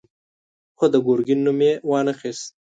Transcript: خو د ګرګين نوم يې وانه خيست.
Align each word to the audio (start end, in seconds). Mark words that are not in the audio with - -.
خو 0.77 0.85
د 0.93 0.95
ګرګين 1.05 1.39
نوم 1.45 1.59
يې 1.67 1.73
وانه 1.89 2.13
خيست. 2.19 2.45